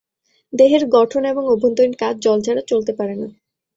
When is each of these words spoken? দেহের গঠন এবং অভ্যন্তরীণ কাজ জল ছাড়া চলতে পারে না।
দেহের 0.53 0.83
গঠন 0.95 1.23
এবং 1.25 1.43
অভ্যন্তরীণ 1.47 1.93
কাজ 1.93 2.15
জল 2.21 2.39
ছাড়া 2.41 2.63
চলতে 2.71 2.91
পারে 2.99 3.15
না। 3.15 3.27